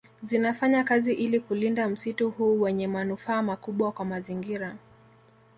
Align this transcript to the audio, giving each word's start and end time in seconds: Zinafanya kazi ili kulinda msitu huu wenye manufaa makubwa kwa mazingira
Zinafanya 0.23 0.83
kazi 0.83 1.13
ili 1.13 1.39
kulinda 1.39 1.87
msitu 1.89 2.29
huu 2.29 2.61
wenye 2.61 2.87
manufaa 2.87 3.41
makubwa 3.41 3.91
kwa 3.91 4.05
mazingira 4.05 4.77